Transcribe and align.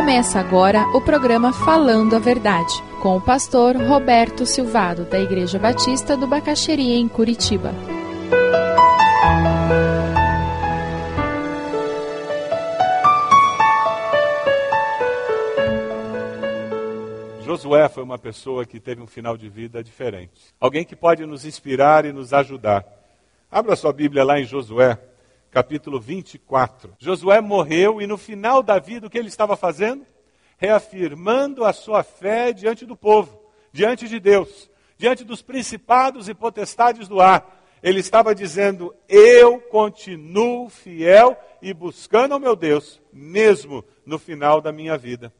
Começa 0.00 0.40
agora 0.40 0.88
o 0.94 1.00
programa 1.02 1.52
Falando 1.52 2.16
a 2.16 2.18
Verdade, 2.18 2.72
com 3.02 3.18
o 3.18 3.20
pastor 3.20 3.76
Roberto 3.76 4.46
Silvado, 4.46 5.04
da 5.04 5.20
Igreja 5.20 5.58
Batista 5.58 6.16
do 6.16 6.26
Bacaxeria, 6.26 6.96
em 6.96 7.06
Curitiba. 7.06 7.70
Josué 17.44 17.86
foi 17.90 18.02
uma 18.02 18.18
pessoa 18.18 18.64
que 18.64 18.80
teve 18.80 19.02
um 19.02 19.06
final 19.06 19.36
de 19.36 19.50
vida 19.50 19.84
diferente. 19.84 20.54
Alguém 20.58 20.82
que 20.82 20.96
pode 20.96 21.26
nos 21.26 21.44
inspirar 21.44 22.06
e 22.06 22.12
nos 22.12 22.32
ajudar. 22.32 22.86
Abra 23.50 23.76
sua 23.76 23.92
Bíblia 23.92 24.24
lá 24.24 24.40
em 24.40 24.44
Josué, 24.44 24.98
capítulo 25.50 26.00
24. 26.00 26.94
Josué 26.98 27.40
morreu 27.40 28.00
e 28.00 28.06
no 28.06 28.16
final 28.16 28.62
da 28.62 28.78
vida 28.78 29.06
o 29.06 29.10
que 29.10 29.18
ele 29.18 29.28
estava 29.28 29.56
fazendo? 29.56 30.06
Reafirmando 30.56 31.64
a 31.64 31.72
sua 31.72 32.02
fé 32.02 32.52
diante 32.52 32.86
do 32.86 32.96
povo, 32.96 33.40
diante 33.72 34.08
de 34.08 34.20
Deus, 34.20 34.70
diante 34.96 35.24
dos 35.24 35.42
principados 35.42 36.28
e 36.28 36.34
potestades 36.34 37.08
do 37.08 37.20
ar. 37.20 37.58
Ele 37.82 38.00
estava 38.00 38.34
dizendo: 38.34 38.94
Eu 39.08 39.58
continuo 39.58 40.68
fiel 40.68 41.36
e 41.62 41.72
buscando 41.72 42.34
ao 42.34 42.40
meu 42.40 42.54
Deus, 42.54 43.00
mesmo 43.12 43.84
no 44.04 44.18
final 44.18 44.60
da 44.60 44.70
minha 44.70 44.96
vida. 44.96 45.32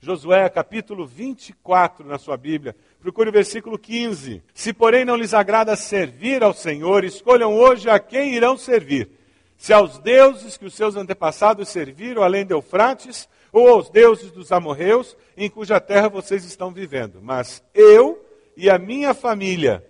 Josué 0.00 0.48
capítulo 0.48 1.06
24 1.06 2.04
na 2.04 2.18
sua 2.18 2.36
Bíblia. 2.36 2.74
Procure 2.98 3.28
o 3.28 3.32
versículo 3.32 3.78
15. 3.78 4.42
Se, 4.52 4.72
porém, 4.72 5.04
não 5.04 5.14
lhes 5.14 5.32
agrada 5.32 5.76
servir 5.76 6.42
ao 6.42 6.52
Senhor, 6.52 7.04
escolham 7.04 7.54
hoje 7.54 7.88
a 7.88 8.00
quem 8.00 8.34
irão 8.34 8.56
servir. 8.56 9.21
Se 9.62 9.72
aos 9.72 9.96
deuses 9.96 10.56
que 10.56 10.64
os 10.64 10.74
seus 10.74 10.96
antepassados 10.96 11.68
serviram 11.68 12.24
além 12.24 12.44
de 12.44 12.52
Eufrates, 12.52 13.28
ou 13.52 13.68
aos 13.68 13.88
deuses 13.88 14.32
dos 14.32 14.50
amorreus, 14.50 15.16
em 15.36 15.48
cuja 15.48 15.78
terra 15.78 16.08
vocês 16.08 16.44
estão 16.44 16.72
vivendo. 16.72 17.20
Mas 17.22 17.62
eu 17.72 18.26
e 18.56 18.68
a 18.68 18.76
minha 18.76 19.14
família 19.14 19.88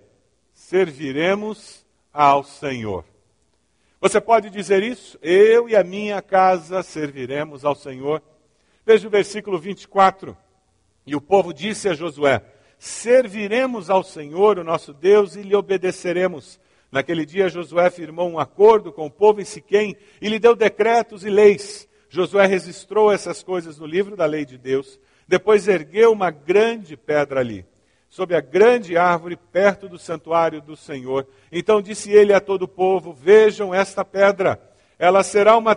serviremos 0.52 1.86
ao 2.12 2.44
Senhor. 2.44 3.02
Você 3.98 4.20
pode 4.20 4.50
dizer 4.50 4.82
isso? 4.82 5.18
Eu 5.22 5.70
e 5.70 5.74
a 5.74 5.82
minha 5.82 6.20
casa 6.20 6.82
serviremos 6.82 7.64
ao 7.64 7.74
Senhor. 7.74 8.22
Veja 8.84 9.08
o 9.08 9.10
versículo 9.10 9.58
24. 9.58 10.36
E 11.06 11.16
o 11.16 11.20
povo 11.20 11.50
disse 11.50 11.88
a 11.88 11.94
Josué: 11.94 12.42
Serviremos 12.78 13.88
ao 13.88 14.02
Senhor, 14.04 14.58
o 14.58 14.64
nosso 14.64 14.92
Deus, 14.92 15.34
e 15.34 15.40
lhe 15.40 15.56
obedeceremos. 15.56 16.60
Naquele 16.92 17.24
dia, 17.24 17.48
Josué 17.48 17.88
firmou 17.88 18.28
um 18.28 18.38
acordo 18.38 18.92
com 18.92 19.06
o 19.06 19.10
povo 19.10 19.40
em 19.40 19.46
Siquém 19.46 19.96
e 20.20 20.28
lhe 20.28 20.38
deu 20.38 20.54
decretos 20.54 21.24
e 21.24 21.30
leis. 21.30 21.88
Josué 22.10 22.44
registrou 22.44 23.10
essas 23.10 23.42
coisas 23.42 23.78
no 23.78 23.86
livro 23.86 24.14
da 24.14 24.26
lei 24.26 24.44
de 24.44 24.58
Deus. 24.58 25.00
Depois 25.26 25.66
ergueu 25.66 26.12
uma 26.12 26.30
grande 26.30 26.94
pedra 26.94 27.40
ali, 27.40 27.64
sob 28.10 28.34
a 28.34 28.42
grande 28.42 28.98
árvore, 28.98 29.38
perto 29.38 29.88
do 29.88 29.98
santuário 29.98 30.60
do 30.60 30.76
Senhor. 30.76 31.26
Então 31.50 31.80
disse 31.80 32.12
ele 32.12 32.34
a 32.34 32.40
todo 32.40 32.64
o 32.64 32.68
povo: 32.68 33.14
Vejam 33.14 33.74
esta 33.74 34.04
pedra. 34.04 34.60
Ela 34.98 35.22
será 35.22 35.56
uma 35.56 35.70